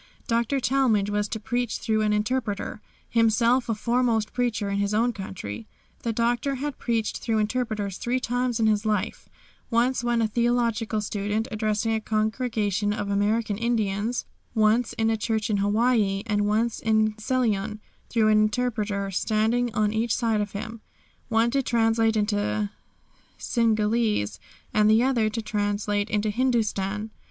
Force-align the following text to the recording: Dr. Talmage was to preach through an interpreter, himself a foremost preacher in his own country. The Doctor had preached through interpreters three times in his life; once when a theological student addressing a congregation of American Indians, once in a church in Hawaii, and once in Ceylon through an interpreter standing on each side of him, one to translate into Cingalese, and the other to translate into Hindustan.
Dr. 0.25 0.59
Talmage 0.59 1.11
was 1.11 1.27
to 1.27 1.39
preach 1.39 1.77
through 1.77 2.01
an 2.01 2.11
interpreter, 2.11 2.81
himself 3.07 3.69
a 3.69 3.75
foremost 3.75 4.33
preacher 4.33 4.67
in 4.67 4.79
his 4.79 4.95
own 4.95 5.13
country. 5.13 5.67
The 6.01 6.11
Doctor 6.11 6.55
had 6.55 6.79
preached 6.79 7.19
through 7.19 7.37
interpreters 7.37 7.99
three 7.99 8.19
times 8.19 8.59
in 8.59 8.65
his 8.65 8.83
life; 8.83 9.29
once 9.69 10.03
when 10.03 10.19
a 10.19 10.27
theological 10.27 11.01
student 11.01 11.47
addressing 11.51 11.93
a 11.93 12.01
congregation 12.01 12.93
of 12.93 13.11
American 13.11 13.59
Indians, 13.59 14.25
once 14.55 14.93
in 14.93 15.11
a 15.11 15.17
church 15.17 15.51
in 15.51 15.57
Hawaii, 15.57 16.23
and 16.25 16.47
once 16.47 16.79
in 16.79 17.13
Ceylon 17.19 17.79
through 18.09 18.29
an 18.29 18.41
interpreter 18.41 19.11
standing 19.11 19.71
on 19.75 19.93
each 19.93 20.15
side 20.15 20.41
of 20.41 20.53
him, 20.53 20.81
one 21.29 21.51
to 21.51 21.61
translate 21.61 22.17
into 22.17 22.71
Cingalese, 23.37 24.39
and 24.73 24.89
the 24.89 25.03
other 25.03 25.29
to 25.29 25.43
translate 25.43 26.09
into 26.09 26.31
Hindustan. 26.31 27.11